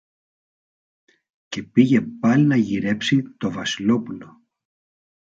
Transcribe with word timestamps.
Και 1.47 1.63
πήγε 1.63 2.01
πάλι 2.01 2.43
να 2.45 2.55
γυρέψει 2.55 3.31
το 3.37 3.51
Βασιλόπουλο. 3.51 4.41